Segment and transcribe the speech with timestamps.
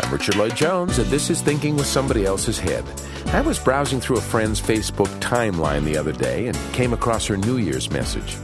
[0.00, 2.84] I'm Richard Lloyd Jones, and this is Thinking with Somebody Else's Head.
[3.26, 7.36] I was browsing through a friend's Facebook timeline the other day and came across her
[7.36, 8.36] New Year's message.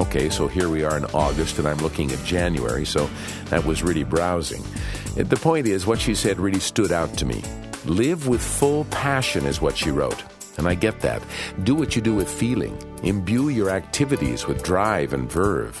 [0.00, 3.08] Okay, so here we are in August, and I'm looking at January, so
[3.50, 4.64] that was really browsing.
[5.14, 7.42] The point is, what she said really stood out to me.
[7.84, 10.22] Live with full passion is what she wrote.
[10.58, 11.22] And I get that.
[11.64, 12.76] Do what you do with feeling.
[13.02, 15.80] Imbue your activities with drive and verve.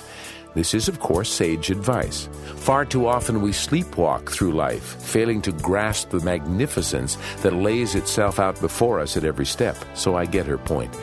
[0.54, 2.28] This is, of course, sage advice.
[2.56, 8.38] Far too often we sleepwalk through life, failing to grasp the magnificence that lays itself
[8.38, 9.76] out before us at every step.
[9.94, 10.96] So I get her point.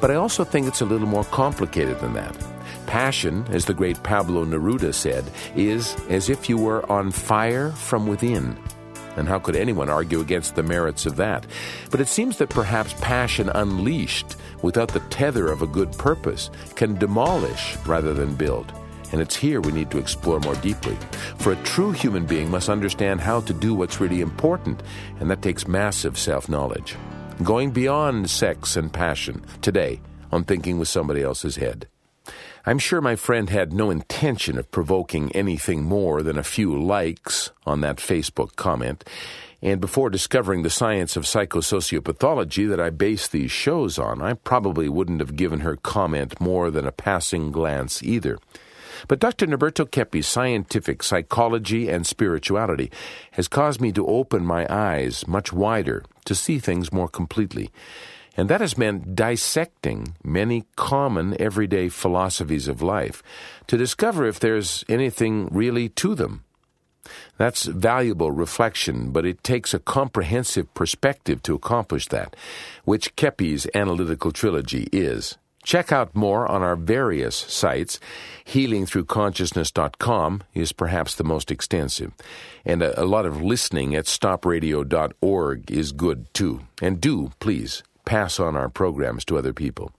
[0.00, 2.34] But I also think it's a little more complicated than that.
[2.86, 8.06] Passion, as the great Pablo Neruda said, is as if you were on fire from
[8.06, 8.58] within.
[9.16, 11.46] And how could anyone argue against the merits of that?
[11.90, 16.96] But it seems that perhaps passion unleashed, without the tether of a good purpose, can
[16.96, 18.72] demolish rather than build.
[19.14, 20.96] And it's here we need to explore more deeply.
[21.38, 24.82] For a true human being must understand how to do what's really important,
[25.20, 26.96] and that takes massive self knowledge.
[27.44, 30.00] Going beyond sex and passion today
[30.32, 31.86] on Thinking with Somebody Else's Head.
[32.66, 37.52] I'm sure my friend had no intention of provoking anything more than a few likes
[37.64, 39.04] on that Facebook comment.
[39.62, 44.88] And before discovering the science of psychosociopathology that I base these shows on, I probably
[44.88, 48.40] wouldn't have given her comment more than a passing glance either.
[49.08, 49.46] But Dr.
[49.46, 52.90] Norberto Keppe's scientific psychology and spirituality
[53.32, 57.70] has caused me to open my eyes much wider to see things more completely.
[58.36, 63.22] And that has meant dissecting many common everyday philosophies of life
[63.68, 66.44] to discover if there's anything really to them.
[67.36, 72.34] That's valuable reflection, but it takes a comprehensive perspective to accomplish that,
[72.84, 75.36] which Keppe's analytical trilogy is.
[75.64, 77.98] Check out more on our various sites.
[78.46, 82.12] HealingThroughConsciousness.com is perhaps the most extensive.
[82.64, 86.60] And a, a lot of listening at stopradio.org is good too.
[86.82, 89.90] And do, please, pass on our programs to other people.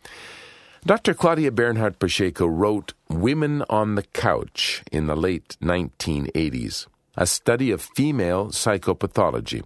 [0.85, 1.15] Dr.
[1.15, 6.85] Claudia Bernhardt Pacheco wrote Women on the Couch in the late 1980s,
[7.17, 9.63] a study of female psychopathology.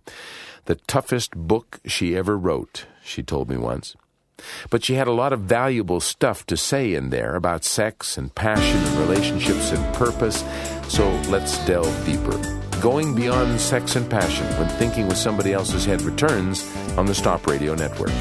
[0.63, 3.97] The toughest book she ever wrote, she told me once.
[4.69, 8.33] But she had a lot of valuable stuff to say in there about sex and
[8.33, 10.43] passion and relationships and purpose,
[10.87, 12.37] so let's delve deeper.
[12.81, 16.63] Going beyond sex and passion when thinking with somebody else's head returns
[16.97, 18.11] on the Stop Radio Network.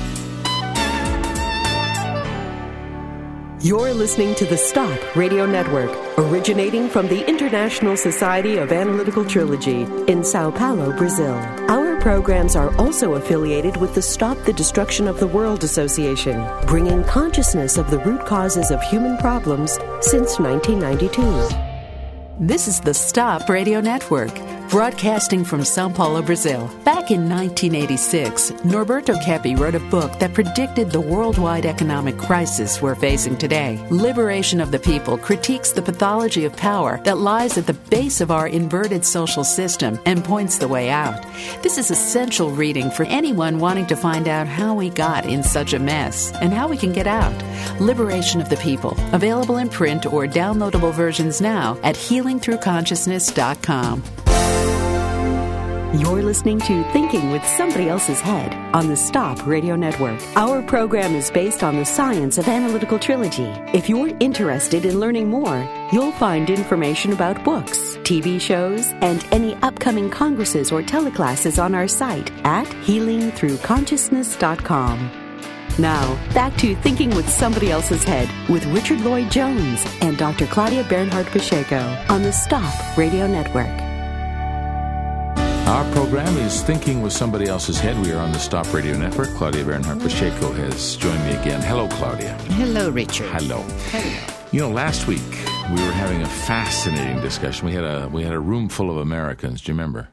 [3.61, 9.83] You're listening to the Stop Radio Network, originating from the International Society of Analytical Trilogy
[10.07, 11.35] in Sao Paulo, Brazil.
[11.69, 17.05] Our programs are also affiliated with the Stop the Destruction of the World Association, bringing
[17.05, 21.49] consciousness of the root causes of human problems since 1992.
[22.41, 24.33] This is the Stop Radio Network,
[24.69, 26.67] broadcasting from Sao Paulo, Brazil.
[26.85, 32.95] Back in 1986, Norberto Keppe wrote a book that predicted the worldwide economic crisis we're
[32.95, 33.83] facing today.
[33.91, 38.31] Liberation of the People critiques the pathology of power that lies at the base of
[38.31, 41.25] our inverted social system and points the way out.
[41.63, 45.73] This is essential reading for anyone wanting to find out how we got in such
[45.73, 47.33] a mess and how we can get out.
[47.81, 54.28] Liberation of the People, available in print or downloadable versions now at healingthroughconsciousness.com.
[55.95, 60.21] You're listening to Thinking with Somebody Else's Head on the Stop Radio Network.
[60.37, 63.51] Our program is based on the science of analytical trilogy.
[63.73, 69.55] If you're interested in learning more, you'll find information about books, TV shows, and any
[69.63, 75.11] upcoming congresses or teleclasses on our site at healingthroughconsciousness.com.
[75.79, 80.47] Now, back to Thinking with Somebody Else's Head with Richard Lloyd Jones and Dr.
[80.49, 81.79] Claudia Bernhardt Pacheco
[82.11, 83.88] on the Stop Radio Network.
[85.79, 87.97] Our program is Thinking with Somebody Else's Head.
[88.05, 89.29] We are on the Stop Radio Network.
[89.37, 91.63] Claudia Bernhardt Pacheco has joined me again.
[91.63, 92.33] Hello, Claudia.
[92.59, 93.29] Hello, Richard.
[93.29, 93.63] Hello.
[93.93, 94.35] Hello.
[94.51, 95.23] You know, last week
[95.71, 97.65] we were having a fascinating discussion.
[97.65, 99.63] We had a we had a room full of Americans.
[99.63, 100.09] Do you remember?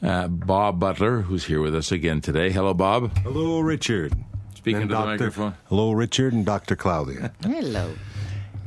[0.00, 2.52] Uh, Bob Butler, who's here with us again today.
[2.52, 3.18] Hello, Bob.
[3.18, 4.12] Hello, Richard.
[4.54, 5.10] Speaking And to the Dr.
[5.10, 5.54] microphone.
[5.68, 6.76] Hello, Richard and Dr.
[6.76, 7.32] Claudia.
[7.42, 7.94] Hello.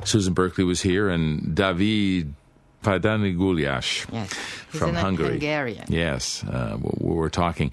[0.03, 2.33] Susan Berkeley was here, and David
[2.83, 4.33] Padaniguliash Yes.
[4.69, 5.31] From Hungary.
[5.31, 5.85] Hungarian.
[5.89, 7.71] Yes, uh, we were talking,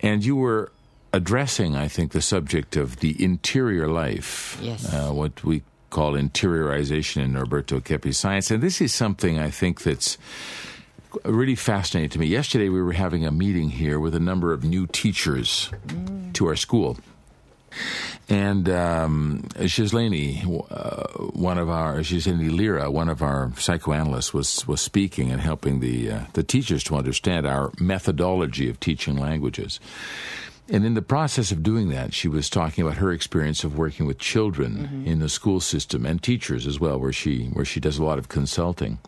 [0.00, 0.72] and you were
[1.12, 4.58] addressing, I think, the subject of the interior life.
[4.60, 4.92] Yes.
[4.92, 9.82] uh, what we call interiorization in Norberto Keppe's science, and this is something I think
[9.82, 10.18] that's
[11.24, 12.26] really fascinating to me.
[12.26, 15.70] Yesterday, we were having a meeting here with a number of new teachers
[16.34, 16.98] to our school.
[18.30, 24.80] And um, Shislani, uh, one of our Shislani Lira, one of our psychoanalysts, was was
[24.80, 29.80] speaking and helping the uh, the teachers to understand our methodology of teaching languages.
[30.72, 34.06] And in the process of doing that, she was talking about her experience of working
[34.06, 35.06] with children mm-hmm.
[35.06, 38.18] in the school system and teachers as well, where she where she does a lot
[38.18, 39.00] of consulting.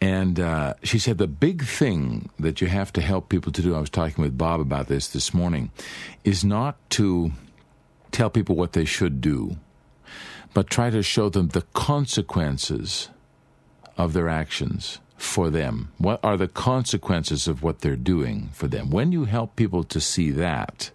[0.00, 3.74] And uh, she said the big thing that you have to help people to do.
[3.74, 5.72] I was talking with Bob about this this morning,
[6.22, 7.32] is not to
[8.16, 9.58] tell people what they should do,
[10.54, 13.10] but try to show them the consequences
[13.98, 15.92] of their actions for them?
[15.98, 18.88] What are the consequences of what they're doing for them?
[18.88, 20.90] When you help people to see that,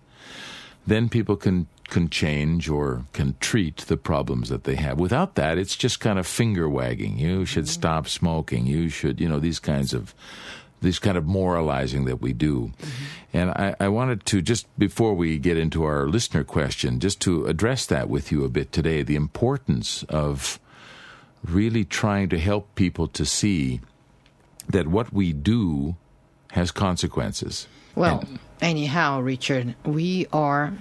[0.87, 4.97] then people can can change or can treat the problems that they have.
[4.97, 7.19] Without that, it's just kind of finger wagging.
[7.19, 7.81] You should mm-hmm.
[7.81, 8.65] stop smoking.
[8.65, 10.15] You should, you know, these kinds of
[10.81, 12.71] this kind of moralizing that we do.
[12.77, 13.05] Mm-hmm.
[13.33, 17.45] And I, I, wanted to, just before we get into our listener question, just to
[17.45, 20.59] address that with you a bit today the importance of
[21.45, 23.79] really trying to help people to see
[24.67, 25.95] that what we do
[26.51, 27.67] has consequences.
[27.95, 30.73] Well, and, anyhow, Richard, we are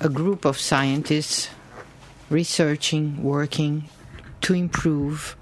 [0.00, 1.48] a group of scientists
[2.30, 3.88] researching, working
[4.42, 5.36] to improve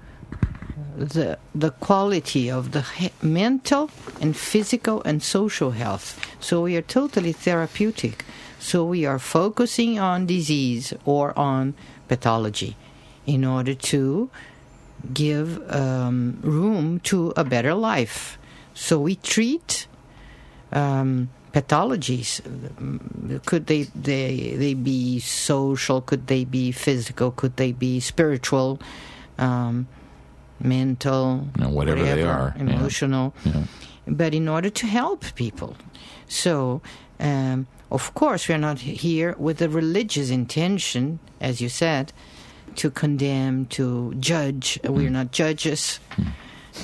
[0.97, 3.89] the the quality of the he- mental
[4.21, 6.19] and physical and social health.
[6.39, 8.25] So we are totally therapeutic.
[8.59, 11.75] So we are focusing on disease or on
[12.07, 12.75] pathology
[13.25, 14.29] in order to
[15.13, 18.37] give um, room to a better life.
[18.73, 19.87] So we treat
[20.71, 22.41] um, pathologies.
[23.45, 26.01] Could they, they they be social?
[26.01, 27.31] Could they be physical?
[27.31, 28.79] Could they be spiritual,
[29.37, 29.87] um,
[30.59, 33.33] mental, no, whatever, whatever, they are, emotional?
[33.43, 33.51] Yeah.
[33.53, 33.63] Yeah.
[34.07, 35.75] But in order to help people,
[36.27, 36.81] so.
[37.19, 42.11] Um, of course, we are not here with a religious intention, as you said,
[42.75, 44.79] to condemn, to judge.
[44.83, 44.89] Mm.
[44.89, 45.99] We are not judges.
[46.17, 46.33] Mm.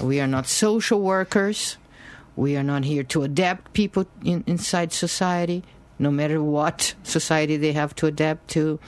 [0.01, 1.77] We are not social workers.
[2.35, 5.63] We are not here to adapt people in, inside society,
[5.99, 8.79] no matter what society they have to adapt to.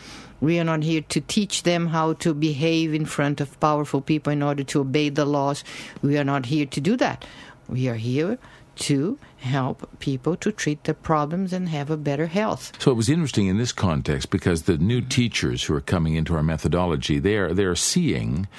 [0.44, 4.34] We are not here to teach them how to behave in front of powerful people
[4.34, 5.64] in order to obey the laws.
[6.02, 7.24] We are not here to do that.
[7.70, 8.38] We are here
[8.76, 12.74] to help people to treat their problems and have a better health.
[12.78, 16.36] So it was interesting in this context because the new teachers who are coming into
[16.36, 18.50] our methodology, they are they're seeing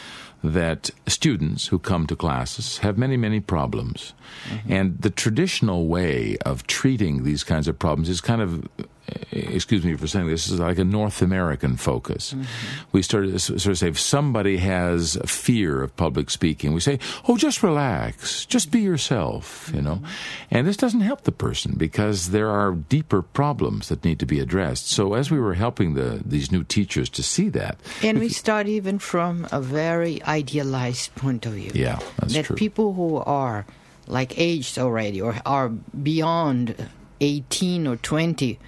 [0.42, 4.14] that students who come to classes have many, many problems.
[4.48, 4.72] Mm-hmm.
[4.72, 8.66] And the traditional way of treating these kinds of problems is kind of
[9.30, 12.32] excuse me for saying this, is like a North American focus.
[12.32, 12.44] Mm-hmm.
[12.92, 16.80] We start to sort of say if somebody has a fear of public speaking, we
[16.80, 16.98] say,
[17.28, 19.96] "Oh, just relax, just be yourself," you know.
[19.96, 20.48] Mm-hmm.
[20.50, 24.40] And this doesn't help the person because there are deeper problems that need to be
[24.40, 24.88] addressed.
[24.88, 28.66] So as we were helping the these new teachers to see that, and we start
[28.66, 31.72] even from a very idealized point of view.
[31.74, 32.56] Yeah, that's that true.
[32.56, 33.66] people who are
[34.06, 36.76] like aged already or are beyond
[37.20, 38.58] 18 or 20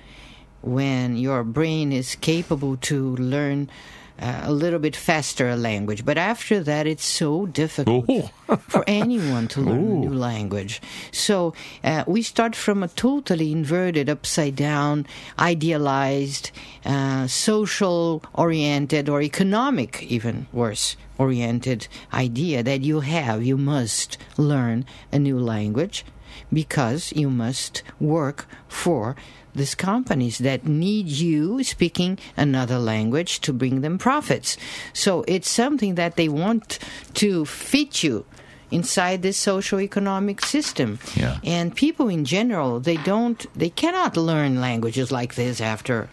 [0.66, 3.70] when your brain is capable to learn
[4.18, 6.04] uh, a little bit faster a language.
[6.04, 8.30] But after that, it's so difficult
[8.68, 9.96] for anyone to learn Ooh.
[9.96, 10.80] a new language.
[11.12, 11.54] So
[11.84, 15.06] uh, we start from a totally inverted, upside down,
[15.38, 16.50] idealized,
[16.84, 23.44] uh, social oriented, or economic, even worse, oriented idea that you have.
[23.44, 26.04] You must learn a new language
[26.52, 29.16] because you must work for
[29.56, 34.56] these companies that need you speaking another language to bring them profits.
[34.92, 36.78] So it's something that they want
[37.14, 38.24] to fit you
[38.70, 40.98] inside this social economic system.
[41.14, 41.38] Yeah.
[41.44, 46.08] And people in general, they don't they cannot learn languages like this after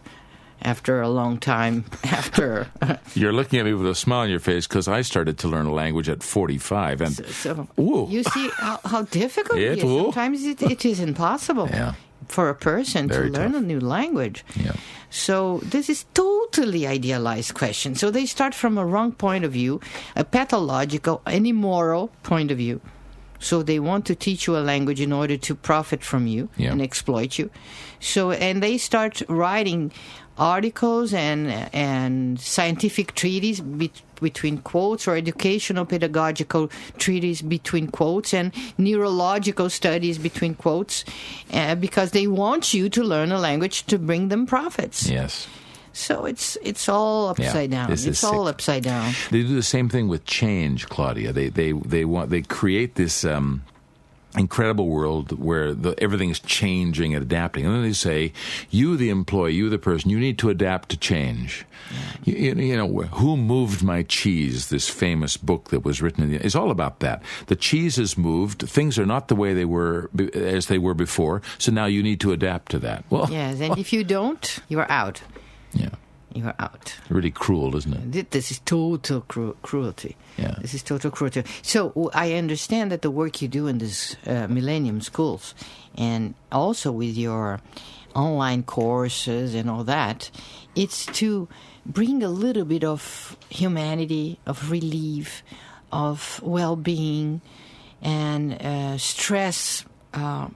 [0.64, 2.68] after a long time after
[3.16, 5.66] you're looking at me with a smile on your face because i started to learn
[5.66, 10.46] a language at 45 and so, so you see how, how difficult it is sometimes
[10.46, 11.96] it, it is impossible yeah
[12.28, 13.62] for a person Very to learn tough.
[13.62, 14.46] a new language.
[14.56, 14.74] Yeah.
[15.10, 17.96] So this is totally idealized question.
[17.96, 19.80] So they start from a wrong point of view,
[20.16, 22.82] a pathological, an immoral point of view.
[23.40, 26.72] So they want to teach you a language in order to profit from you yeah.
[26.72, 27.50] and exploit you.
[28.00, 29.92] So and they start writing
[30.38, 38.52] articles and and scientific treaties be, between quotes or educational pedagogical treaties between quotes and
[38.78, 41.06] neurological studies between quotes
[41.54, 45.10] uh, because they want you to learn a language to bring them profits.
[45.10, 45.48] Yes.
[45.94, 47.92] So it's it's all upside yeah, down.
[47.92, 48.54] It's all sick.
[48.54, 49.14] upside down.
[49.30, 51.32] They do the same thing with change, Claudia.
[51.32, 53.64] They they they want they create this um,
[54.38, 57.66] incredible world where the, everything is changing and adapting.
[57.66, 58.34] And then they say,
[58.70, 61.66] you, the employee, you, the person, you need to adapt to change.
[62.24, 66.32] You, you, you know, Who Moved My Cheese, this famous book that was written in
[66.32, 67.22] the, it's all about that.
[67.48, 68.68] The cheese has moved.
[68.68, 71.42] Things are not the way they were as they were before.
[71.58, 73.04] So now you need to adapt to that.
[73.10, 75.22] Well, Yes, and if you don't, you are out.
[76.34, 76.42] Yeah.
[76.42, 76.96] You are out.
[77.10, 78.32] Really cruel, isn't it?
[78.32, 80.16] This is total cru- cruelty.
[80.38, 80.56] Yeah.
[80.62, 81.44] This is total cruelty.
[81.62, 85.54] So I understand that the work you do in these uh, Millennium schools,
[85.96, 87.62] and also with your
[88.16, 90.32] online courses and all that,
[90.76, 91.48] it's to
[91.86, 95.44] bring a little bit of humanity, of relief,
[95.92, 97.42] of well-being,
[98.02, 99.86] and uh, stress.
[100.14, 100.48] Uh,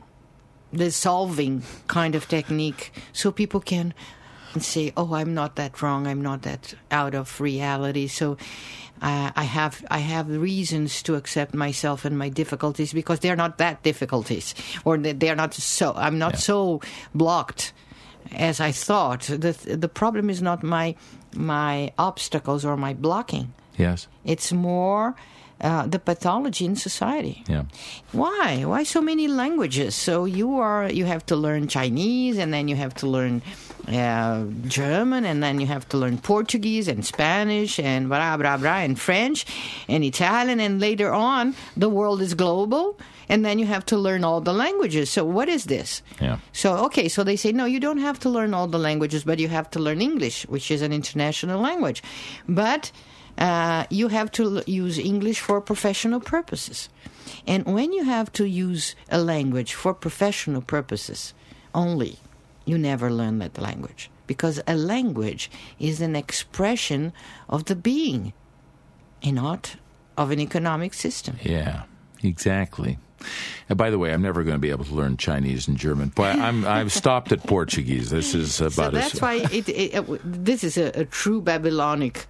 [0.74, 3.94] the solving kind of technique so people can
[4.62, 8.38] say oh i'm not that wrong i'm not that out of reality so
[9.02, 13.58] uh, i have i have reasons to accept myself and my difficulties because they're not
[13.58, 14.54] that difficulties
[14.86, 16.40] or they- they're not so i'm not Yeah.
[16.40, 16.82] so
[17.14, 17.74] blocked
[18.32, 20.96] as i thought the the problem is not my
[21.36, 24.08] my obstacles or my blocking Yes.
[24.26, 25.16] it's more
[25.62, 27.64] uh, the pathology in society Yeah.
[28.12, 28.64] why?
[28.66, 29.96] Why so many languages?
[29.96, 33.42] So you are you have to learn Chinese, and then you have to learn
[33.88, 38.77] uh, German, and then you have to learn Portuguese and Spanish and blah blah blah
[38.77, 39.46] and French
[39.88, 44.24] and Italian, and later on the world is global, and then you have to learn
[44.24, 45.10] all the languages.
[45.10, 46.01] So what is this?
[46.22, 46.39] Yeah.
[46.51, 49.39] So okay, so they say no, you don't have to learn all the languages, but
[49.39, 52.03] you have to learn English, which is an international language,
[52.48, 52.91] but
[53.38, 56.89] uh, you have to l- use English for professional purposes.
[57.46, 61.34] And when you have to use a language for professional purposes
[61.74, 62.17] only,
[62.68, 67.14] you never learn that language because a language is an expression
[67.50, 68.34] of the being
[69.24, 69.76] and not
[70.18, 71.38] of an economic system.
[71.42, 71.84] Yeah,
[72.22, 73.00] exactly.
[73.70, 76.12] And by the way, I'm never going to be able to learn Chinese and German.
[76.16, 78.10] But I'm I've stopped at Portuguese.
[78.12, 81.06] This is So about that's as why it, it, uh, it- this is a, a
[81.06, 82.28] true Babylonic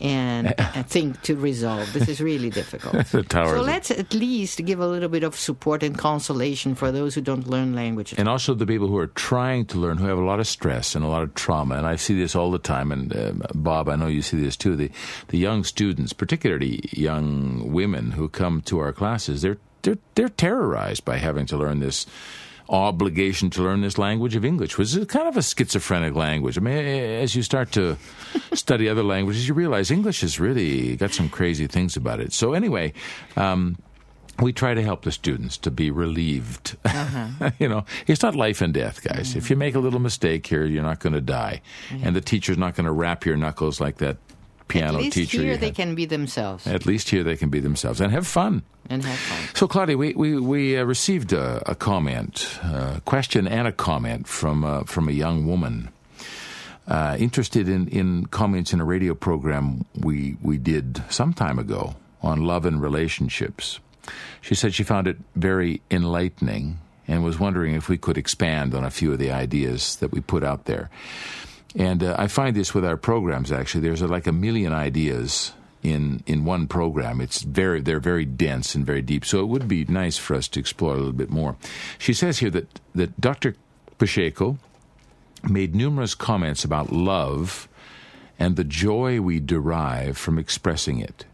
[0.00, 1.92] and a thing to resolve.
[1.92, 3.06] This is really difficult.
[3.06, 7.20] So let's at least give a little bit of support and consolation for those who
[7.20, 8.18] don't learn languages.
[8.18, 10.94] and also the people who are trying to learn, who have a lot of stress
[10.94, 11.76] and a lot of trauma.
[11.76, 12.92] And I see this all the time.
[12.92, 14.76] And uh, Bob, I know you see this too.
[14.76, 14.90] The
[15.28, 21.04] the young students, particularly young women who come to our classes, they're they're they're terrorized
[21.04, 22.06] by having to learn this
[22.70, 26.56] obligation to learn this language of English, which is kind of a schizophrenic language.
[26.56, 27.96] I mean, as you start to
[28.54, 32.32] study other languages, you realize English has really got some crazy things about it.
[32.32, 32.92] So anyway.
[33.36, 33.76] Um,
[34.40, 36.74] we try to help the students to be relieved.
[36.84, 37.50] Uh-huh.
[37.58, 39.36] you know, it's not life and death, guys.
[39.36, 39.58] If you mm.
[39.58, 41.60] make a little mistake here, you're not going to die,
[41.90, 42.12] and mm-hmm.
[42.14, 44.16] the teacher's not going to wrap your knuckles like that
[44.70, 45.42] piano At least teacher.
[45.42, 48.62] here they can be themselves At least here they can be themselves and have fun.
[48.88, 49.54] and have fun.
[49.54, 54.26] So, Claudia, we we, we uh, received a, a comment, a question, and a comment
[54.30, 55.90] from uh, from a young woman
[56.88, 61.94] uh, interested in, in comments in a radio program we we did some time ago
[62.22, 63.80] on love and relationships.
[64.40, 68.84] She said she found it very enlightening and was wondering if we could expand on
[68.84, 70.90] a few of the ideas that we put out there.
[71.76, 73.52] And uh, I find this with our programs.
[73.52, 77.20] Actually, there's like a million ideas in in one program.
[77.20, 79.24] It's very they're very dense and very deep.
[79.24, 81.56] So it would be nice for us to explore a little bit more.
[81.98, 83.54] She says here that that Dr.
[83.98, 84.58] Pacheco
[85.48, 87.68] made numerous comments about love
[88.38, 91.24] and the joy we derive from expressing it.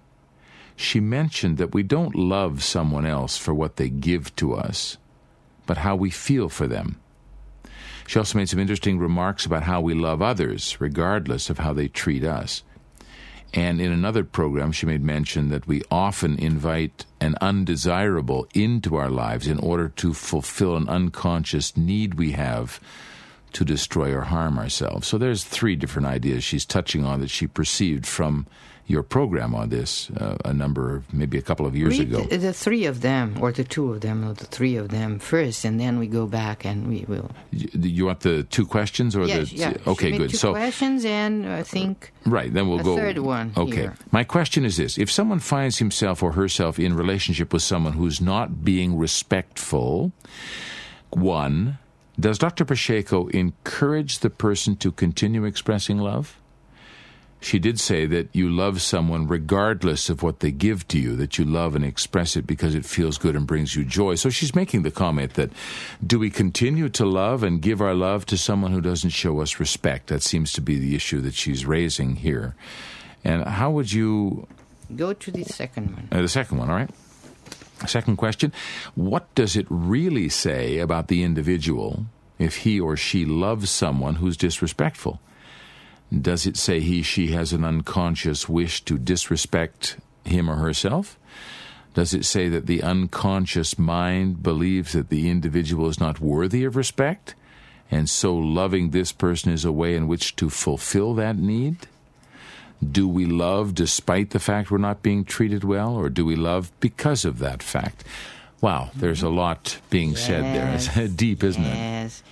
[0.77, 4.99] She mentioned that we don't love someone else for what they give to us,
[5.65, 7.01] but how we feel for them.
[8.07, 11.89] She also made some interesting remarks about how we love others, regardless of how they
[11.89, 12.63] treat us.
[13.53, 19.11] And in another program, she made mention that we often invite an undesirable into our
[19.11, 22.81] lives in order to fulfill an unconscious need we have
[23.53, 25.09] to destroy or harm ourselves.
[25.09, 28.47] So there's three different ideas she's touching on that she perceived from
[28.89, 32.23] your program on this uh, a number, maybe a couple of years Read ago.
[32.25, 35.19] the, the three of them, or the two of them, or the three of them
[35.19, 37.31] first, and then we go back and we will.
[37.51, 39.77] You, you want the two questions or Yes, the yeah.
[39.89, 40.31] okay, good.
[40.31, 42.97] Two So questions, and I think Right, then we'll go.
[42.97, 43.73] third one Okay.
[43.75, 43.97] here.
[44.13, 48.21] My question is this if someone finds himself or herself in relationship with someone who's
[48.21, 50.13] not being respectful,
[51.11, 51.79] one,
[52.19, 52.65] does Dr.
[52.65, 56.39] Pacheco encourage the person to continue expressing love?
[57.41, 61.39] She did say that you love someone regardless of what they give to you, that
[61.39, 64.15] you love and express it because it feels good and brings you joy.
[64.15, 65.51] So she's making the comment that
[66.05, 69.61] do we continue to love and give our love to someone who doesn't show us
[69.61, 70.09] respect?
[70.09, 72.55] That seems to be the issue that she's raising here.
[73.23, 74.47] And how would you
[74.95, 76.09] go to the second one.
[76.13, 76.91] uh, the second one, all right?
[77.87, 78.53] Second question
[78.95, 82.07] What does it really say about the individual
[82.39, 85.21] if he or she loves someone who's disrespectful?
[86.13, 91.19] Does it say he, she has an unconscious wish to disrespect him or herself?
[91.95, 96.77] Does it say that the unconscious mind believes that the individual is not worthy of
[96.77, 97.35] respect?
[97.91, 101.87] And so loving this person is a way in which to fulfill that need?
[102.83, 106.71] Do we love despite the fact we're not being treated well, or do we love
[106.81, 108.05] because of that fact?
[108.61, 110.27] Wow, there's a lot being yes.
[110.27, 110.75] said there.
[110.75, 111.73] It's deep, isn't yes.
[111.73, 111.79] it?
[111.79, 112.23] Yes.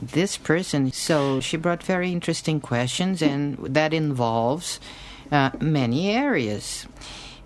[0.00, 4.80] This person, so she brought very interesting questions, and that involves
[5.30, 6.86] uh, many areas.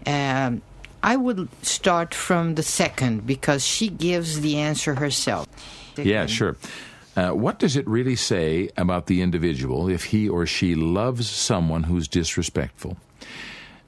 [0.07, 0.63] Um,
[1.03, 5.47] I would start from the second because she gives the answer herself.
[5.97, 6.57] Yeah, sure.
[7.17, 11.85] Uh, what does it really say about the individual if he or she loves someone
[11.85, 12.97] who's disrespectful?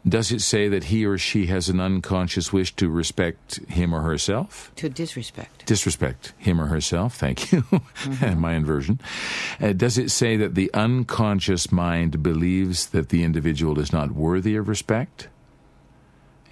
[0.07, 4.03] Does it say that he or she has an unconscious wish to respect him or
[4.03, 4.73] herself?
[4.77, 5.67] To disrespect.
[5.67, 7.63] Disrespect him or herself, thank you.
[7.99, 8.41] Mm-hmm.
[8.41, 9.01] My inversion.
[9.61, 14.55] Uh, does it say that the unconscious mind believes that the individual is not worthy
[14.57, 15.29] of respect?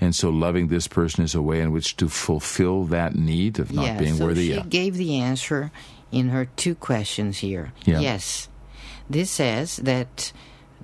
[0.01, 3.73] And so loving this person is a way in which to fulfill that need of
[3.73, 4.49] not yeah, being so worthy.
[4.49, 4.65] She yeah.
[4.69, 5.71] gave the answer
[6.13, 7.73] in her two questions here.
[7.85, 8.01] Yeah.
[8.01, 8.49] Yes.
[9.09, 10.33] This says that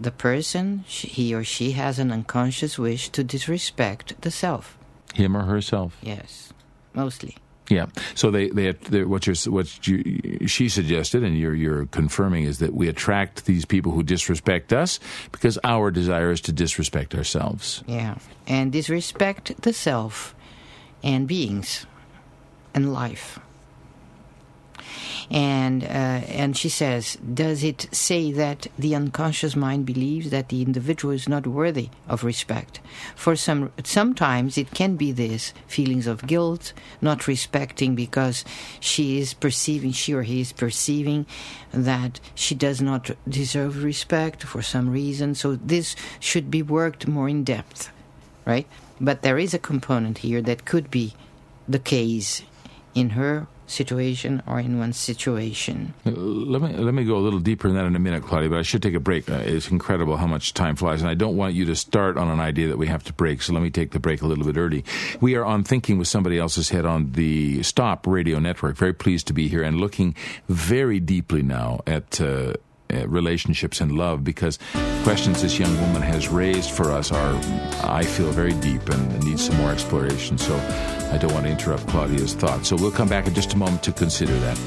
[0.00, 4.78] the person, he or she, has an unconscious wish to disrespect the self.
[5.14, 5.96] Him or herself.
[6.02, 6.52] Yes,
[6.94, 7.36] mostly.
[7.68, 7.86] Yeah.
[8.14, 12.74] So they, they, what you what you, she suggested, and you're you're confirming, is that
[12.74, 17.82] we attract these people who disrespect us because our desire is to disrespect ourselves.
[17.86, 20.34] Yeah, and disrespect the self,
[21.02, 21.86] and beings,
[22.74, 23.38] and life.
[25.30, 30.62] And uh, and she says, does it say that the unconscious mind believes that the
[30.62, 32.80] individual is not worthy of respect?
[33.14, 38.44] For some, sometimes it can be this feelings of guilt, not respecting because
[38.80, 41.26] she is perceiving, she or he is perceiving
[41.72, 45.34] that she does not deserve respect for some reason.
[45.34, 47.90] So this should be worked more in depth,
[48.44, 48.66] right?
[49.00, 51.14] But there is a component here that could be
[51.68, 52.42] the case
[52.94, 55.94] in her situation or in one situation.
[56.04, 58.50] Let me let me go a little deeper in that in a minute, Claudia.
[58.50, 59.30] But I should take a break.
[59.30, 62.28] Uh, it's incredible how much time flies, and I don't want you to start on
[62.28, 63.42] an idea that we have to break.
[63.42, 64.84] So let me take the break a little bit early.
[65.20, 68.76] We are on thinking with somebody else's head on the Stop Radio Network.
[68.76, 70.14] Very pleased to be here and looking
[70.48, 72.20] very deeply now at.
[72.20, 72.54] Uh,
[72.92, 74.58] uh, relationships and love because
[75.02, 77.34] questions this young woman has raised for us are,
[77.84, 80.38] I feel, very deep and need some more exploration.
[80.38, 80.54] So
[81.12, 82.68] I don't want to interrupt Claudia's thoughts.
[82.68, 84.58] So we'll come back in just a moment to consider that.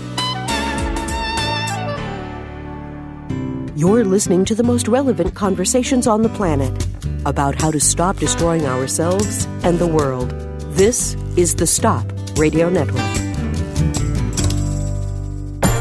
[3.76, 6.88] You're listening to the most relevant conversations on the planet
[7.26, 10.30] about how to stop destroying ourselves and the world.
[10.76, 12.06] This is the Stop
[12.38, 13.25] Radio Network.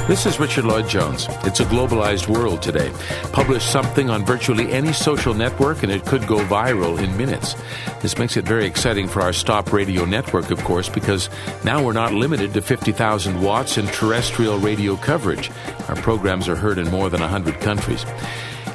[0.06, 1.26] This is Richard Lloyd Jones.
[1.44, 2.92] It's a globalized world today.
[3.32, 7.54] Publish something on virtually any social network and it could go viral in minutes.
[8.02, 11.30] This makes it very exciting for our Stop Radio network, of course, because
[11.64, 15.50] now we're not limited to 50,000 watts in terrestrial radio coverage.
[15.88, 18.04] Our programs are heard in more than 100 countries.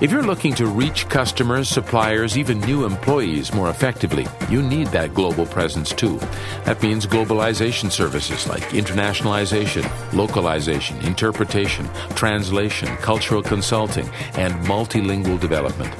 [0.02, 5.14] If you're looking to reach customers, suppliers, even new employees more effectively, you need that
[5.14, 6.18] global presence too.
[6.64, 15.94] That means globalization services like internationalization, localization, interpretation, translation, cultural consulting, and multilingual development.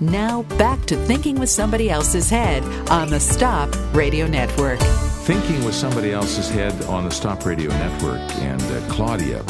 [0.00, 4.80] Now back to thinking with somebody else's head on the Stop Radio Network.
[5.24, 9.42] Thinking with somebody else's head on the Stop Radio Network, and uh, Claudia,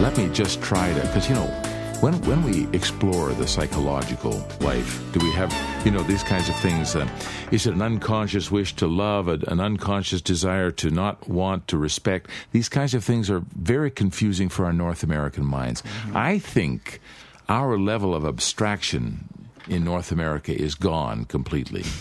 [0.00, 5.02] let me just try to, because you know, when when we explore the psychological life,
[5.12, 5.52] do we have
[5.84, 6.94] you know these kinds of things?
[6.94, 7.08] Uh,
[7.50, 11.76] is it an unconscious wish to love, a, an unconscious desire to not want to
[11.76, 12.30] respect?
[12.52, 15.82] These kinds of things are very confusing for our North American minds.
[16.14, 17.00] I think
[17.48, 19.28] our level of abstraction
[19.66, 21.84] in North America is gone completely.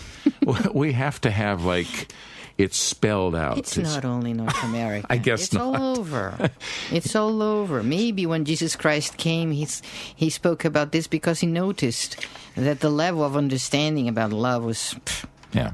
[0.73, 2.12] we have to have like
[2.58, 3.58] it's spelled out.
[3.58, 5.06] It's not only North America.
[5.10, 5.76] I guess it's not.
[5.76, 6.50] all over.
[6.91, 7.84] It's all over.
[7.84, 9.82] Maybe when Jesus Christ came, he's,
[10.15, 12.17] he spoke about this because he noticed
[12.56, 14.96] that the level of understanding about love was.
[15.06, 15.72] pff, Yeah.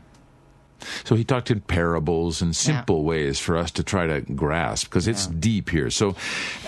[1.06, 5.08] So he talked in parables and simple ways for us to try to grasp because
[5.08, 5.90] it's deep here.
[5.90, 6.10] So,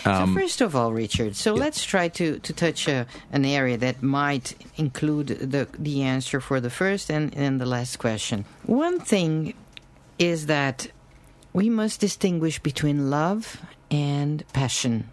[0.05, 3.75] um, so first of all, Richard, so let's try to, to touch a, an area
[3.77, 8.45] that might include the the answer for the first and, and the last question.
[8.63, 9.53] One thing
[10.17, 10.87] is that
[11.53, 15.09] we must distinguish between love and passion,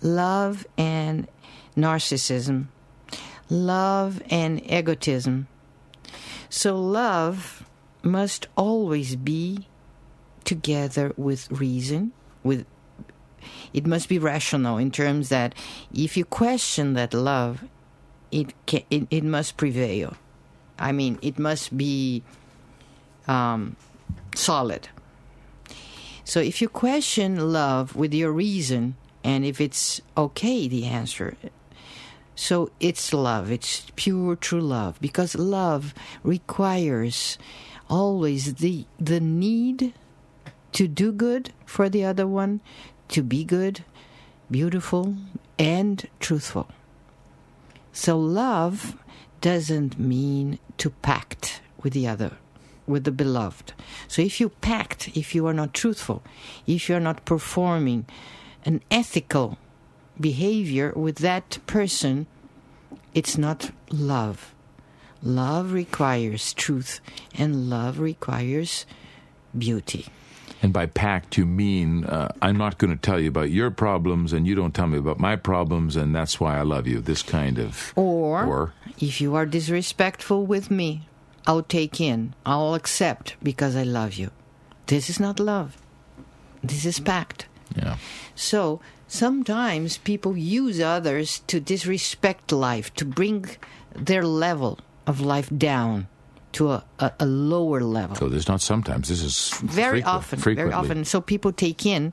[0.00, 1.28] love and
[1.76, 2.66] narcissism,
[3.48, 5.46] love and egotism.
[6.48, 7.64] So love
[8.02, 9.68] must always be
[10.44, 12.66] together with reason, with
[13.72, 15.54] it must be rational in terms that
[15.92, 17.64] if you question that love,
[18.30, 20.14] it can, it, it must prevail.
[20.78, 22.22] I mean, it must be
[23.28, 23.76] um,
[24.34, 24.88] solid.
[26.24, 31.36] So if you question love with your reason, and if it's okay, the answer,
[32.34, 33.50] so it's love.
[33.50, 37.38] It's pure, true love because love requires
[37.88, 39.92] always the the need
[40.72, 42.60] to do good for the other one,
[43.08, 43.84] to be good,
[44.50, 45.14] beautiful,
[45.58, 46.68] and truthful.
[47.92, 48.96] So love
[49.40, 52.38] doesn't mean to pact with the other,
[52.86, 53.72] with the beloved.
[54.08, 56.22] So if you pact, if you are not truthful,
[56.66, 58.06] if you are not performing
[58.64, 59.58] an ethical
[60.20, 62.26] behavior with that person,
[63.14, 64.54] it's not love.
[65.22, 67.00] Love requires truth,
[67.38, 68.86] and love requires
[69.56, 70.06] beauty.
[70.62, 74.32] and by pact, you mean uh, I'm not going to tell you about your problems,
[74.32, 77.00] and you don't tell me about my problems, and that's why I love you.
[77.00, 78.72] This kind of Or, Or?
[79.00, 81.08] if you are disrespectful with me,
[81.46, 84.30] I'll take in, I'll accept because I love you.
[84.86, 85.76] This is not love.
[86.62, 87.46] This is pact.
[87.76, 87.96] yeah.
[88.34, 93.46] So sometimes people use others to disrespect life, to bring
[93.94, 96.06] their level of life down
[96.52, 98.14] to a, a, a lower level.
[98.16, 99.08] So there's not sometimes.
[99.08, 100.70] This is very frequent- often, frequently.
[100.70, 101.04] very often.
[101.04, 102.12] So people take in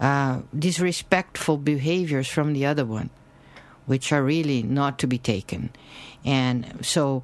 [0.00, 3.10] uh, disrespectful behaviors from the other one,
[3.86, 5.70] which are really not to be taken.
[6.24, 7.22] And so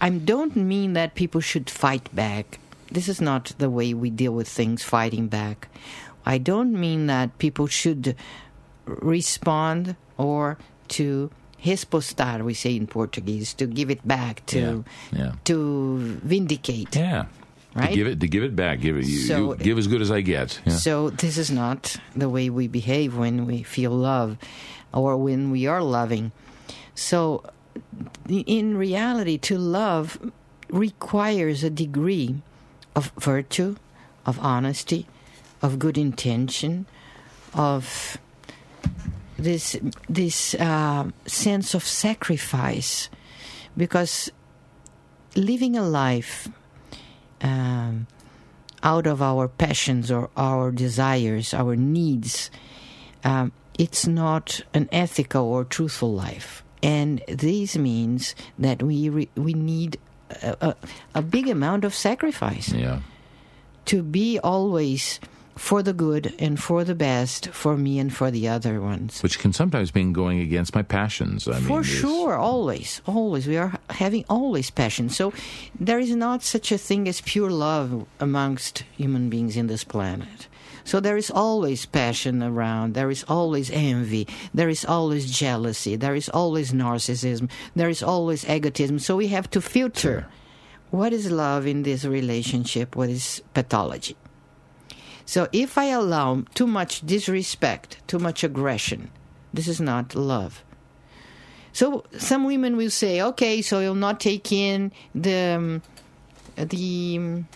[0.00, 2.58] I don't mean that people should fight back.
[2.90, 5.68] This is not the way we deal with things, fighting back.
[6.26, 8.16] I don't mean that people should
[8.86, 11.30] respond or to
[11.64, 15.32] respostar, we say in Portuguese, to give it back, to Yeah, yeah.
[15.44, 16.94] to vindicate.
[16.96, 17.26] Yeah.
[17.74, 17.90] Right?
[17.90, 18.80] To give it to give it back.
[18.80, 19.06] Give it.
[19.06, 20.60] You, So- you give as good as I get.
[20.64, 20.74] Yeah.
[20.76, 24.36] So this is not the way we behave when we feel love
[24.92, 26.30] or when we are loving.
[26.94, 27.42] So
[28.28, 30.18] in reality to love
[30.70, 32.42] requires a degree
[32.96, 33.76] of virtue,
[34.26, 35.06] of honesty,
[35.62, 36.86] of good intention,
[37.52, 38.18] of
[39.36, 39.76] this
[40.08, 43.08] this uh, sense of sacrifice
[43.76, 44.30] because
[45.34, 46.48] living a life
[47.40, 48.06] um,
[48.82, 52.50] out of our passions or our desires, our needs,
[53.24, 56.62] um, it's not an ethical or truthful life.
[56.84, 59.96] And this means that we re- we need
[60.42, 60.76] a, a,
[61.16, 63.00] a big amount of sacrifice yeah.
[63.86, 65.18] to be always
[65.56, 69.22] for the good and for the best for me and for the other ones.
[69.22, 71.46] Which can sometimes mean going against my passions.
[71.48, 73.46] I For there's- sure, always, always.
[73.46, 75.08] We are having always passion.
[75.08, 75.32] So
[75.78, 80.48] there is not such a thing as pure love amongst human beings in this planet.
[80.84, 82.94] So there is always passion around.
[82.94, 84.28] There is always envy.
[84.52, 85.96] There is always jealousy.
[85.96, 87.50] There is always narcissism.
[87.74, 88.98] There is always egotism.
[88.98, 90.26] So we have to filter
[90.90, 94.16] what is love in this relationship, what is pathology.
[95.26, 99.10] So if I allow too much disrespect, too much aggression,
[99.52, 100.62] this is not love.
[101.72, 105.82] So some women will say, okay, so you'll not take in the um,
[106.56, 107.48] the um,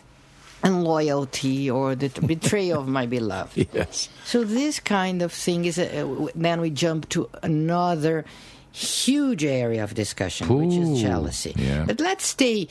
[0.62, 3.68] unloyalty or the betrayal of my beloved.
[3.74, 4.08] Yes.
[4.24, 8.24] So this kind of thing is a, then we jump to another
[8.72, 11.54] huge area of discussion, which is jealousy.
[11.56, 11.84] yeah.
[11.86, 12.68] But let's stay.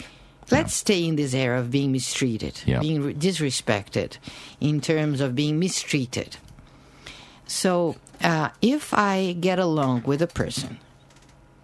[0.50, 2.80] Let's stay in this area of being mistreated, Yeah.
[2.80, 4.18] being re- disrespected,
[4.62, 6.38] in terms of being mistreated.
[7.48, 10.78] So, uh, if I get along with a person,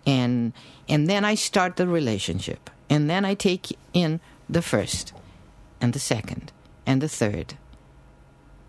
[0.06, 0.52] and
[0.90, 5.14] and then I start the relationship, and then I take in the first,
[5.84, 6.54] and the second,
[6.86, 7.56] and the third.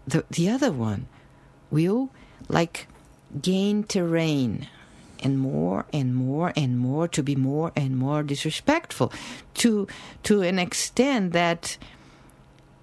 [0.07, 1.07] The the other one
[1.71, 2.11] will
[2.49, 2.89] like
[3.41, 4.67] gain terrain
[5.21, 9.13] and more and more and more to be more and more disrespectful
[9.55, 9.87] to
[10.25, 11.79] to an extent that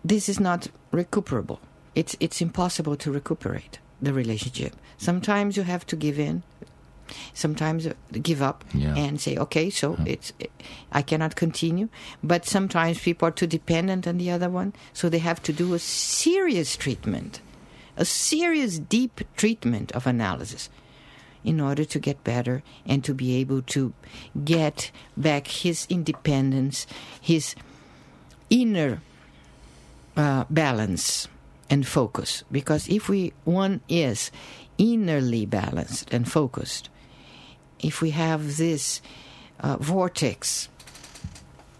[0.03, 1.59] this is not recuperable
[1.93, 6.41] it's it's impossible to recuperate the relationship sometimes you have to give in
[7.33, 7.87] sometimes
[8.21, 8.95] give up Yeah.
[8.95, 10.33] and say okay so it's
[10.91, 11.89] i cannot continue.
[12.23, 15.73] But sometimes people are too dependent on the other one so they have to do
[15.73, 17.41] a serious treatment
[17.97, 20.69] a serious deep treatment of analysis
[21.43, 23.93] in order to get better and to be able to
[24.45, 26.85] get back his independence
[27.19, 27.55] his
[28.49, 29.01] inner
[30.17, 31.27] uh, balance
[31.69, 32.43] and focus.
[32.51, 34.29] Because if we one is
[34.77, 36.89] innerly balanced and focused
[37.81, 39.01] if we have this
[39.59, 40.69] uh, vortex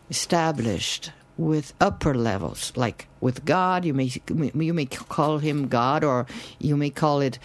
[0.10, 6.26] established with upper levels like with god you may you may call him god or
[6.60, 7.40] you may call it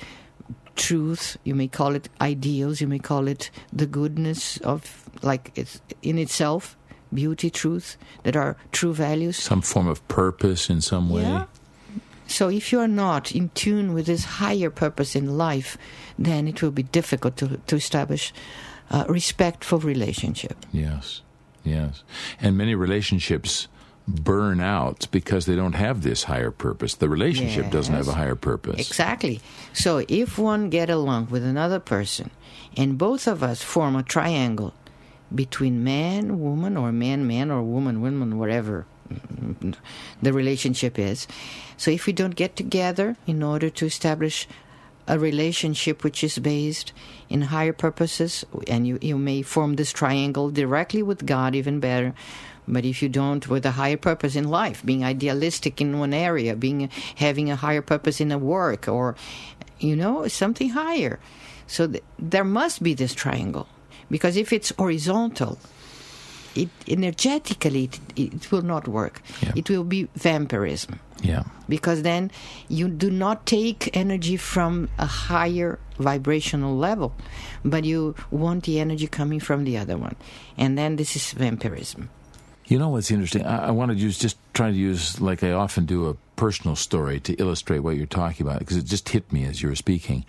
[0.74, 5.80] truth you may call it ideals you may call it the goodness of like it's
[6.02, 6.76] in itself
[7.14, 11.22] beauty truth that are true values Some form of purpose in some way.
[11.22, 11.46] yeah.
[12.26, 15.78] So if you are not in tune with this higher purpose in life,
[16.18, 18.32] then it will be difficult to, to establish
[18.90, 20.66] uh, a respectful relationship.
[20.72, 21.22] Yes,
[21.64, 22.02] yes.
[22.40, 23.68] And many relationships
[24.08, 26.94] burn out because they don't have this higher purpose.
[26.94, 28.86] The relationship doesn't have a higher purpose.
[28.86, 29.40] Exactly.
[29.72, 32.30] So if one get along with another person,
[32.76, 34.74] and both of us form a triangle
[35.34, 38.86] between man, woman, or man, man, or woman, woman, whatever
[40.22, 41.26] the relationship is.
[41.76, 44.48] So if we don't get together in order to establish
[45.08, 46.92] a relationship which is based
[47.28, 52.14] in higher purposes, and you, you may form this triangle directly with God, even better.
[52.66, 56.56] But if you don't, with a higher purpose in life, being idealistic in one area,
[56.56, 59.14] being having a higher purpose in a work, or
[59.78, 61.20] you know something higher,
[61.68, 63.68] so th- there must be this triangle,
[64.10, 65.60] because if it's horizontal,
[66.56, 69.20] it energetically it, it will not work.
[69.42, 69.52] Yeah.
[69.56, 71.44] It will be vampirism Yeah.
[71.68, 72.30] because then
[72.68, 77.10] you do not take energy from a higher vibrational level,
[77.64, 80.14] but you want the energy coming from the other one,
[80.58, 82.08] and then this is vampirism.
[82.68, 83.46] You know what's interesting?
[83.46, 86.76] I, I want to use just try to use like I often do a personal
[86.76, 89.76] story to illustrate what you're talking about because it just hit me as you were
[89.76, 90.24] speaking.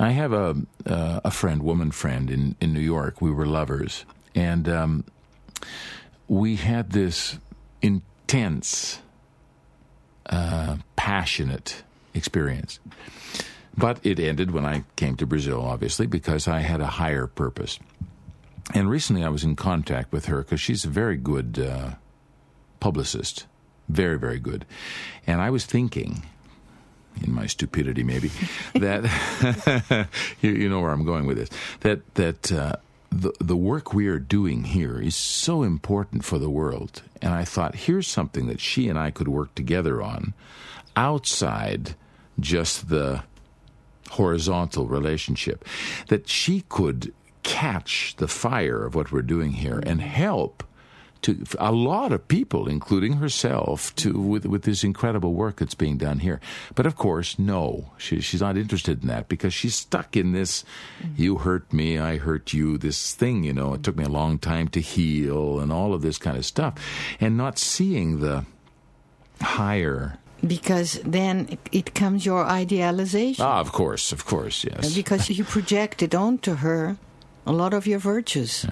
[0.00, 0.54] I have a
[0.86, 3.20] uh, a friend, woman friend in in New York.
[3.20, 4.04] We were lovers,
[4.34, 5.04] and um,
[6.28, 7.38] we had this
[7.80, 9.00] intense,
[10.26, 11.82] uh, passionate
[12.14, 12.78] experience.
[13.76, 17.78] But it ended when I came to Brazil, obviously, because I had a higher purpose.
[18.74, 21.92] And recently I was in contact with her because she's a very good uh,
[22.80, 23.46] publicist.
[23.88, 24.64] Very, very good.
[25.26, 26.22] And I was thinking,
[27.22, 28.30] in my stupidity maybe,
[28.74, 30.08] that
[30.40, 32.76] you, you know where I'm going with this, that, that uh,
[33.12, 37.02] the, the work we are doing here is so important for the world.
[37.20, 40.32] And I thought, here's something that she and I could work together on
[40.96, 41.94] outside
[42.40, 43.22] just the
[44.10, 45.64] horizontal relationship,
[46.08, 50.64] that she could catch the fire of what we're doing here and help
[51.22, 55.96] to a lot of people, including herself, to with with this incredible work that's being
[55.96, 56.40] done here.
[56.74, 60.64] But of course, no, she, she's not interested in that because she's stuck in this.
[61.16, 62.76] You hurt me, I hurt you.
[62.76, 66.02] This thing, you know, it took me a long time to heal, and all of
[66.02, 66.74] this kind of stuff,
[67.20, 68.44] and not seeing the
[69.40, 70.18] higher.
[70.44, 73.44] Because then it, it comes your idealization.
[73.44, 74.92] Ah, of course, of course, yes.
[74.92, 76.96] because you projected onto her
[77.46, 78.66] a lot of your virtues.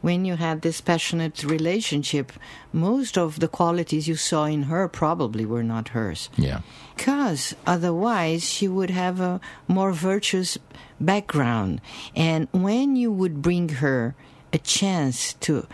[0.00, 2.32] When you had this passionate relationship,
[2.72, 6.30] most of the qualities you saw in her probably were not hers.
[6.36, 6.60] Yeah.
[6.96, 10.56] Because otherwise, she would have a more virtuous
[10.98, 11.80] background.
[12.16, 14.14] And when you would bring her
[14.52, 15.66] a chance to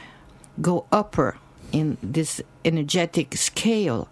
[0.60, 1.38] go upper
[1.72, 4.08] in this energetic scale,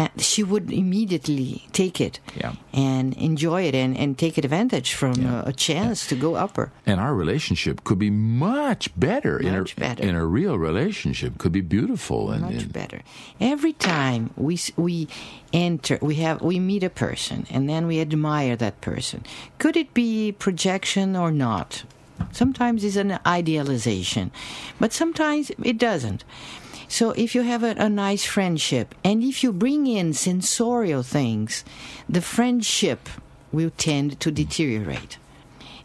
[0.00, 2.52] and she would immediately take it Yeah.
[2.72, 5.42] and enjoy it and, and take advantage from Yeah.
[5.46, 6.66] a, a chance to go upper.
[6.86, 10.02] and our relationship could be much better in a better.
[10.08, 13.00] in a real relationship could be beautiful and, much and- better.
[13.52, 14.54] Every time we
[14.86, 14.96] we
[15.52, 19.18] enter, we have we meet a person, and then we admire that person.
[19.62, 21.84] Could it be projection or not?
[22.32, 24.30] Sometimes it's an idealization,
[24.80, 26.22] but sometimes it doesn't.
[26.90, 31.64] So if you have a, a nice friendship, and if you bring in sensorial things,
[32.08, 33.08] the friendship
[33.52, 35.16] will tend to deteriorate.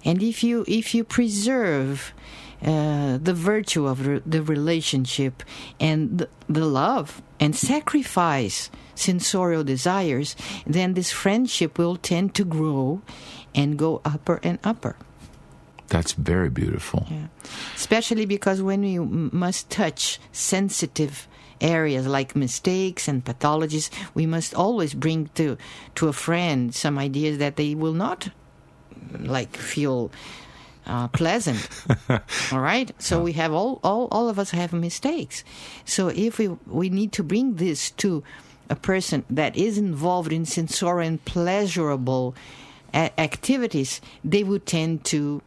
[0.03, 2.11] And if you if you preserve
[2.65, 5.43] uh, the virtue of re- the relationship
[5.79, 13.03] and the, the love and sacrifice sensorial desires, then this friendship will tend to grow
[13.53, 14.95] and go upper and upper.
[15.87, 17.05] That's very beautiful.
[17.09, 17.27] Yeah.
[17.75, 21.27] Especially because when we must touch sensitive
[21.61, 25.57] areas like mistakes and pathologies, we must always bring to
[25.95, 28.29] to a friend some ideas that they will not
[29.19, 30.11] like feel
[30.87, 31.67] uh, pleasant.
[32.51, 32.91] all right.
[32.99, 35.43] So we have all, all all of us have mistakes.
[35.85, 38.23] So if we we need to bring this to
[38.69, 42.35] a person that is involved in sensorial and pleasurable
[42.93, 45.41] a- activities, they would tend to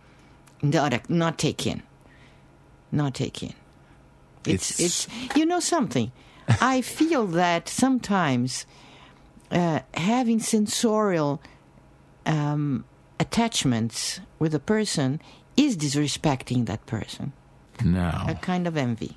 [0.62, 1.82] not not take in,
[2.92, 3.54] not take in.
[4.44, 6.10] It's It's- it's, you know something.
[6.60, 8.66] I feel that sometimes
[9.50, 11.40] uh, having sensorial
[12.26, 12.84] um,
[13.20, 15.20] attachments with a person
[15.56, 17.32] is disrespecting that person.
[17.84, 19.16] Now, A kind of envy.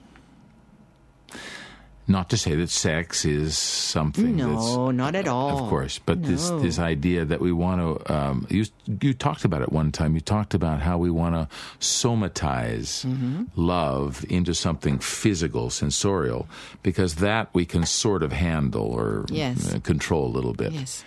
[2.08, 5.64] Not to say that sex is something that's No, not at all.
[5.64, 6.60] Of course, but this No.
[6.60, 8.66] this idea that we want to um, you
[9.02, 10.16] you talked about it one time.
[10.16, 11.48] You talked about how we want to
[11.80, 13.44] somatize Mm-hmm.
[13.56, 16.48] love into something physical, sensorial,
[16.84, 19.74] because that we can sort of handle or Yes.
[19.74, 20.72] uh, control a little bit.
[20.74, 21.04] Yes.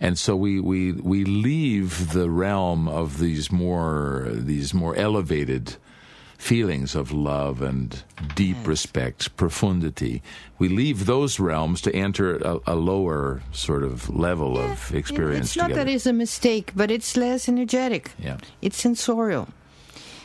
[0.00, 5.76] And so we, we we leave the realm of these more these more elevated
[6.38, 8.02] feelings of love and
[8.34, 10.22] deep respect, profundity.
[10.58, 15.56] We leave those realms to enter a, a lower sort of level of experience It's
[15.56, 15.84] not together.
[15.84, 18.10] that it's a mistake, but it's less energetic.
[18.18, 18.38] Yeah.
[18.62, 19.48] It's sensorial.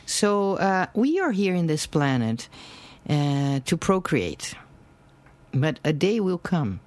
[0.05, 2.49] So uh, we are here in this planet
[3.09, 4.55] uh, to procreate.
[5.53, 6.79] But a day will come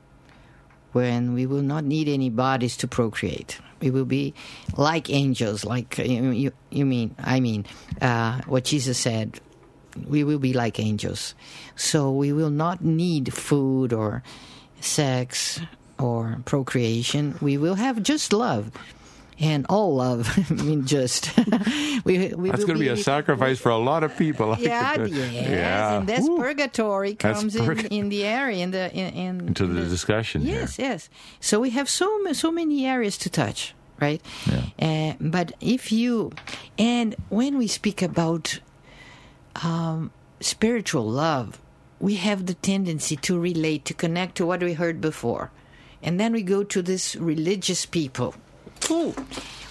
[0.94, 3.58] when we will not need any bodies to procreate.
[3.80, 4.32] We will be
[4.76, 7.66] like angels, like you, you, you mean, I mean,
[8.00, 9.40] uh, what Jesus said.
[10.08, 11.34] We will be like angels.
[11.76, 14.22] So we will not need food or
[14.80, 15.60] sex
[15.98, 17.36] or procreation.
[17.40, 18.72] We will have just love.
[19.40, 21.36] And all love, I mean, just.
[22.04, 24.56] we, we That's going to be a sacrifice for a lot of people.
[24.60, 25.98] Yeah, yes, Yeah.
[25.98, 26.38] and that's Woo.
[26.38, 29.86] purgatory That's comes purg- in, in the area in the in, in Into in the
[29.86, 30.60] discussion here.
[30.60, 31.08] Yes, yes.
[31.40, 34.22] So we have so so many areas to touch, right?
[34.78, 36.30] Uh, but if you
[36.78, 38.60] and when we speak about
[39.64, 41.60] um, spiritual love,
[41.98, 45.50] we have the tendency to relate to connect to what we heard before,
[46.02, 48.34] and then we go to this religious people.
[48.90, 49.14] Ooh,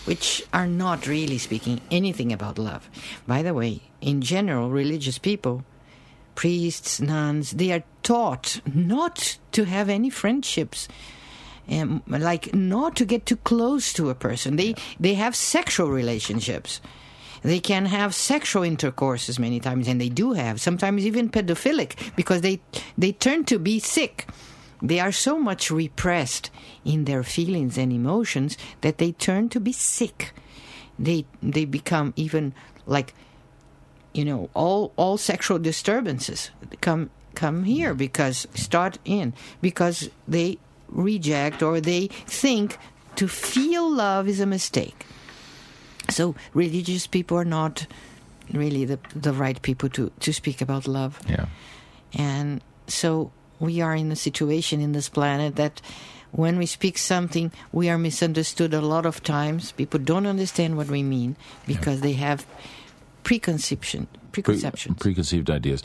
[0.05, 2.89] which are not really speaking anything about love.
[3.27, 5.63] By the way, in general, religious people
[6.35, 10.87] priests, nuns, they are taught not to have any friendships.
[11.69, 14.57] Um, like not to get too close to a person.
[14.57, 16.81] They they have sexual relationships.
[17.41, 22.41] They can have sexual intercourses many times, and they do have sometimes even pedophilic because
[22.41, 22.59] they
[22.97, 24.27] they turn to be sick.
[24.83, 26.51] They are so much repressed
[26.83, 30.33] in their feelings and emotions that they turn to be sick.
[30.99, 32.53] They they become even
[32.85, 33.13] like
[34.13, 37.97] you know all all sexual disturbances come come here mm.
[37.97, 40.57] because start in because they
[40.89, 42.77] reject or they think
[43.15, 45.05] to feel love is a mistake
[46.09, 47.87] so religious people are not
[48.53, 51.47] really the the right people to to speak about love Yeah.
[52.13, 53.31] and so
[53.63, 55.81] we are in a situation in this planet that
[56.31, 59.71] when we speak something, we are misunderstood a lot of times.
[59.71, 62.45] People don't understand what we mean because they have
[63.23, 64.43] preconception, Pre-
[64.99, 65.83] preconceived ideas.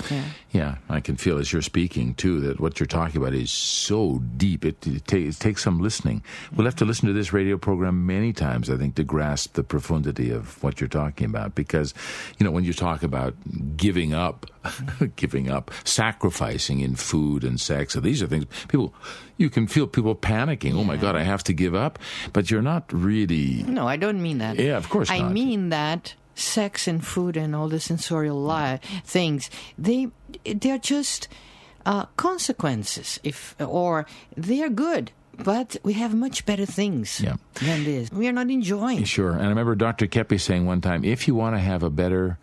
[0.52, 0.76] Yeah.
[0.88, 4.64] I can feel as you're speaking too that what you're talking about is so deep.
[4.64, 6.22] It, it, ta- it takes some listening.
[6.54, 9.62] We'll have to listen to this radio program many times, I think, to grasp the
[9.62, 11.54] profundity of what you're talking about.
[11.54, 11.92] Because,
[12.38, 13.34] you know, when you talk about
[13.76, 14.46] giving up,
[15.16, 18.94] giving up, sacrificing in food and sex, so these are things people.
[19.36, 20.74] You can feel people panicking.
[20.74, 21.98] Oh my God, I have to give up,
[22.32, 23.62] but you're not really.
[23.62, 24.58] no, I don't mean that.
[24.58, 25.32] Yeah, of course I not.
[25.32, 30.08] mean that sex and food and all the sensorial li- things they
[30.44, 31.28] they're just
[31.86, 35.10] uh, consequences if or they're good
[35.44, 37.36] but we have much better things Yeah.
[37.60, 39.32] than this we are not enjoying Sure.
[39.32, 40.06] And I remember Dr.
[40.06, 42.38] Keppe saying one time if you want to have a better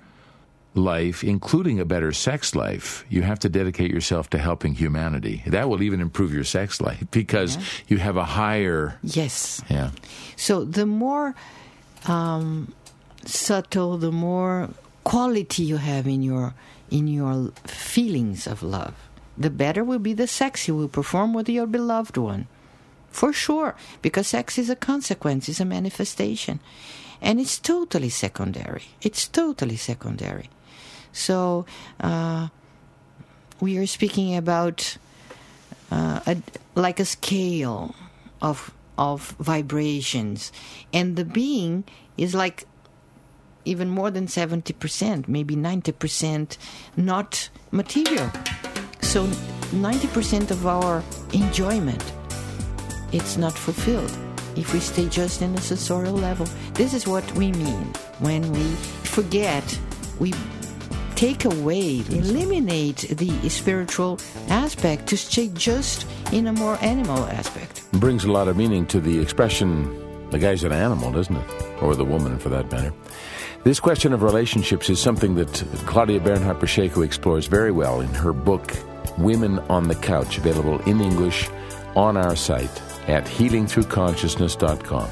[0.74, 5.42] life, including a better sex life, you have to dedicate yourself to helping humanity.
[5.48, 7.58] That will even improve your sex life because
[7.88, 8.98] you have a higher.
[9.02, 9.92] yes Yeah.
[10.36, 11.34] So the more
[12.08, 12.74] um,
[13.26, 14.70] subtle, the more
[15.04, 16.54] quality you have in your
[16.90, 18.94] in your feelings of love,
[19.38, 22.48] the better will be the sex you will perform with your beloved one.
[23.16, 26.60] for sure, because sex is a consequence, it's a manifestation.
[27.22, 28.84] And it's totally secondary.
[29.02, 30.50] It's totally secondary.
[31.14, 31.66] So,
[32.02, 32.50] uh,
[33.62, 34.98] we are speaking about
[35.90, 36.38] uh, a,
[36.76, 37.96] like a scale
[38.42, 40.52] of of vibrations,
[40.94, 41.84] and the being
[42.18, 42.66] is like
[43.66, 46.58] even more than seventy percent, maybe ninety percent,
[46.96, 48.32] not material.
[49.02, 49.28] So
[49.74, 51.04] ninety percent of our
[51.34, 52.04] enjoyment
[53.12, 54.12] it's not fulfilled
[54.56, 56.48] if we stay just in the sensorial level.
[56.74, 58.64] This is what we mean when we
[59.04, 59.64] forget,
[60.20, 60.34] we
[61.16, 67.84] take away, eliminate the spiritual aspect to stay just in a more animal aspect.
[67.94, 71.82] brings a lot of meaning to the expression, the guy's an animal, doesn't it?
[71.82, 72.94] Or the woman, for that matter.
[73.66, 78.32] This question of relationships is something that Claudia Bernhardt Pacheco explores very well in her
[78.32, 78.72] book,
[79.18, 81.50] Women on the Couch, available in English
[81.96, 82.70] on our site
[83.08, 85.10] at healingthroughconsciousness.com.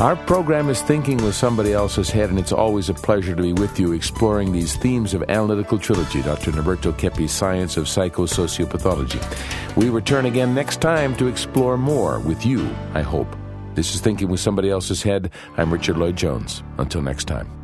[0.00, 3.52] Our program is Thinking with Somebody Else's Head, and it's always a pleasure to be
[3.52, 6.50] with you exploring these themes of analytical trilogy, Dr.
[6.50, 9.22] Norberto Keppe's Science of Psychosociopathology.
[9.76, 13.36] We return again next time to explore more with you, I hope.
[13.76, 15.30] This is Thinking with Somebody Else's Head.
[15.56, 16.64] I'm Richard Lloyd Jones.
[16.78, 17.57] Until next time.